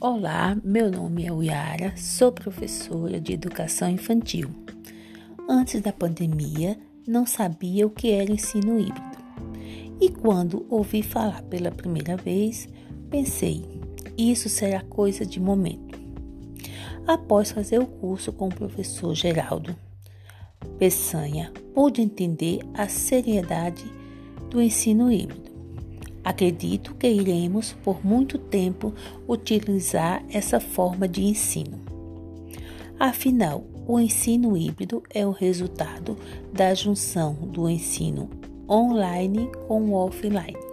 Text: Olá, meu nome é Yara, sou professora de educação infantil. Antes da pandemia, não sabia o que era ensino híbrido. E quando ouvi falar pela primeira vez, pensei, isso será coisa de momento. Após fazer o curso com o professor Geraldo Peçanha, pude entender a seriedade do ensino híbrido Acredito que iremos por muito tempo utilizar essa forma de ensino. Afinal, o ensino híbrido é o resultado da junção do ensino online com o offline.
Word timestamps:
Olá, 0.00 0.56
meu 0.62 0.92
nome 0.92 1.26
é 1.26 1.46
Yara, 1.46 1.92
sou 1.96 2.30
professora 2.30 3.20
de 3.20 3.32
educação 3.32 3.90
infantil. 3.90 4.48
Antes 5.50 5.80
da 5.80 5.92
pandemia, 5.92 6.78
não 7.04 7.26
sabia 7.26 7.84
o 7.84 7.90
que 7.90 8.12
era 8.12 8.30
ensino 8.30 8.78
híbrido. 8.78 9.18
E 10.00 10.08
quando 10.08 10.64
ouvi 10.70 11.02
falar 11.02 11.42
pela 11.42 11.72
primeira 11.72 12.16
vez, 12.16 12.68
pensei, 13.10 13.64
isso 14.16 14.48
será 14.48 14.84
coisa 14.84 15.26
de 15.26 15.40
momento. 15.40 15.98
Após 17.04 17.50
fazer 17.50 17.80
o 17.80 17.86
curso 17.86 18.32
com 18.32 18.46
o 18.46 18.54
professor 18.54 19.12
Geraldo 19.16 19.74
Peçanha, 20.78 21.52
pude 21.74 22.00
entender 22.00 22.60
a 22.72 22.86
seriedade 22.86 23.84
do 24.48 24.62
ensino 24.62 25.10
híbrido 25.10 25.47
Acredito 26.28 26.94
que 26.96 27.08
iremos 27.08 27.72
por 27.82 28.04
muito 28.04 28.36
tempo 28.36 28.92
utilizar 29.26 30.22
essa 30.28 30.60
forma 30.60 31.08
de 31.08 31.24
ensino. 31.24 31.80
Afinal, 33.00 33.64
o 33.86 33.98
ensino 33.98 34.54
híbrido 34.54 35.02
é 35.08 35.26
o 35.26 35.30
resultado 35.30 36.18
da 36.52 36.74
junção 36.74 37.32
do 37.32 37.66
ensino 37.66 38.28
online 38.68 39.50
com 39.66 39.80
o 39.88 39.94
offline. 39.94 40.67